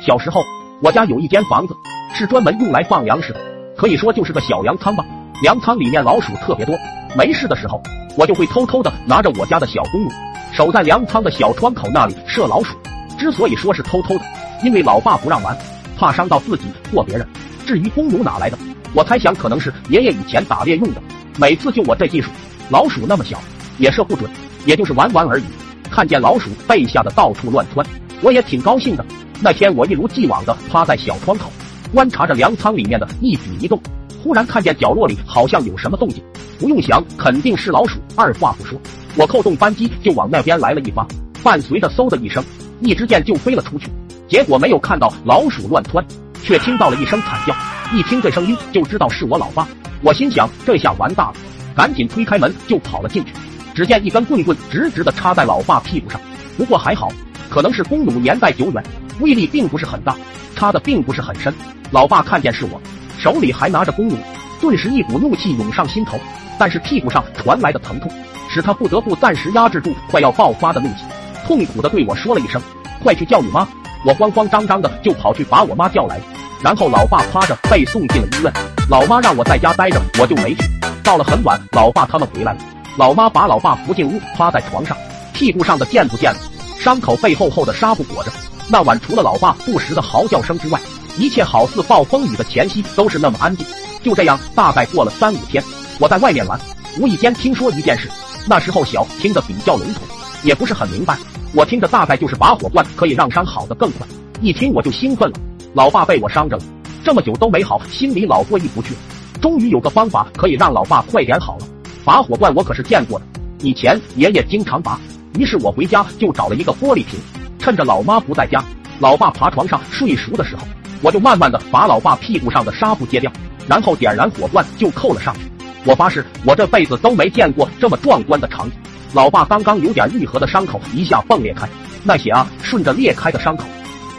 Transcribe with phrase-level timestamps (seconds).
[0.00, 0.42] 小时候，
[0.80, 1.76] 我家有一间房子，
[2.14, 3.40] 是专门用来放粮食的，
[3.76, 5.04] 可以说就是个小粮仓吧。
[5.42, 6.74] 粮仓里面老鼠特别多，
[7.14, 7.82] 没事的时候，
[8.16, 10.10] 我就会偷偷的拿着我家的小公弩，
[10.52, 12.74] 守在粮仓的小窗口那里射老鼠。
[13.18, 14.24] 之所以说是偷偷的，
[14.64, 15.54] 因为老爸不让玩，
[15.98, 17.26] 怕伤到自己或别人。
[17.66, 18.56] 至于弓弩哪来的，
[18.94, 21.02] 我猜想可能是爷爷以前打猎用的。
[21.36, 22.30] 每次就我这技术，
[22.70, 23.38] 老鼠那么小，
[23.76, 24.30] 也射不准，
[24.64, 25.44] 也就是玩玩而已。
[25.90, 27.84] 看见老鼠被吓得到处乱窜，
[28.22, 29.04] 我也挺高兴的。
[29.42, 31.50] 那天我一如既往的趴在小窗口，
[31.94, 33.80] 观察着粮仓里面的一举一动。
[34.22, 36.22] 忽然看见角落里好像有什么动静，
[36.58, 37.98] 不用想，肯定是老鼠。
[38.14, 38.78] 二话不说，
[39.16, 41.06] 我扣动扳机就往那边来了一发，
[41.42, 42.44] 伴随着嗖的一声，
[42.80, 43.88] 一支箭就飞了出去。
[44.28, 46.04] 结果没有看到老鼠乱窜，
[46.42, 47.56] 却听到了一声惨叫。
[47.96, 49.66] 一听这声音就知道是我老爸。
[50.02, 51.34] 我心想这下完大了，
[51.74, 53.32] 赶紧推开门就跑了进去。
[53.74, 56.20] 只见一根棍棍直直的插在老爸屁股上，
[56.58, 57.10] 不过还好，
[57.48, 58.84] 可能是弓弩年代久远，
[59.20, 60.16] 威力并不是很大，
[60.56, 61.52] 插的并不是很深。
[61.90, 62.80] 老爸看见是我。
[63.18, 64.16] 手里还拿着弓弩，
[64.60, 66.18] 顿时一股怒气涌上心头。
[66.58, 68.10] 但是屁股上传来的疼痛，
[68.48, 71.04] 使他不得不暂时压制住快要爆发的怒气，
[71.46, 72.60] 痛苦的对我说了一声
[73.02, 73.66] ：“快去叫你妈！”
[74.04, 76.20] 我慌慌张张的就跑去把我妈叫来，
[76.62, 78.52] 然后老爸趴着被送进了医院。
[78.90, 80.62] 老妈让我在家待着，我就没去。
[81.02, 82.58] 到了很晚，老爸他们回来了，
[82.96, 84.96] 老妈把老爸扶进屋，趴在床上，
[85.32, 86.38] 屁股上的见不见了？
[86.78, 88.30] 伤口被厚厚的纱布裹着。
[88.72, 90.80] 那晚除了老爸不时的嚎叫声之外，
[91.18, 93.66] 一切好似暴风雨的前夕，都是那么安静。
[94.00, 95.62] 就这样，大概过了三五天，
[95.98, 96.58] 我在外面玩，
[97.00, 98.08] 无意间听说一件事。
[98.46, 100.04] 那时候小，听得比较笼统，
[100.44, 101.18] 也不是很明白。
[101.52, 104.06] 我听的大概就是拔火罐可以让伤好的更快。
[104.40, 105.36] 一听我就兴奋了，
[105.74, 106.62] 老爸被我伤着了，
[107.04, 108.94] 这么久都没好，心里老过意不去。
[109.40, 111.66] 终于有个方法可以让老爸快点好了。
[112.04, 113.24] 拔火罐我可是见过的，
[113.62, 114.98] 以前爷爷经常拔。
[115.34, 117.18] 于是我回家就找了一个玻璃瓶，
[117.60, 118.64] 趁着老妈不在家，
[118.98, 120.62] 老爸爬床上睡熟的时候。
[121.02, 123.32] 我就慢慢的把老爸屁股上的纱布揭掉，
[123.66, 125.40] 然后点燃火罐就扣了上去。
[125.84, 128.78] 我发誓，我这辈子都没见过这么壮观的场景。
[129.14, 131.66] 老爸刚刚有点愈合的伤口一下迸裂开，
[132.04, 133.64] 那血啊顺着裂开的伤口，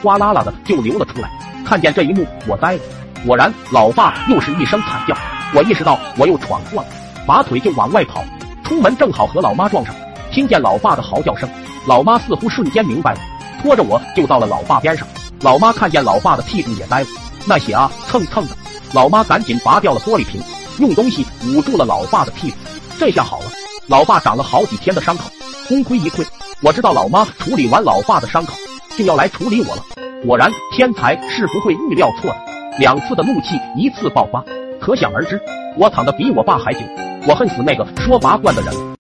[0.02, 1.30] 哗啦啦的就流了出来。
[1.64, 2.80] 看见这一幕，我呆了。
[3.28, 5.16] 果然，老爸又是一声惨叫。
[5.54, 6.88] 我意识到我又闯祸了，
[7.28, 8.24] 拔腿就往外跑。
[8.64, 9.94] 出门正好和老妈撞上，
[10.32, 11.48] 听见老爸的嚎叫声，
[11.86, 13.20] 老妈似乎瞬间明白了，
[13.62, 15.08] 拖着我就到了老爸边上。
[15.42, 17.08] 老妈看见老爸的屁股也呆了，
[17.46, 18.56] 那血啊蹭蹭的。
[18.94, 20.42] 老妈赶紧拔掉了玻璃瓶，
[20.80, 22.58] 用东西捂住了老爸的屁股。
[23.00, 23.46] 这下好了，
[23.88, 25.30] 老爸长了好几天的伤口，
[25.68, 26.26] 功亏一篑。
[26.62, 28.54] 我知道老妈处理完老爸的伤口，
[28.98, 29.84] 就要来处理我了。
[30.28, 32.38] 果然，天才是不会预料错的。
[32.78, 34.44] 两次的怒气一次爆发，
[34.80, 35.42] 可想而知，
[35.78, 36.80] 我躺的比我爸还久。
[37.28, 38.91] 我恨死那个说拔罐的人了。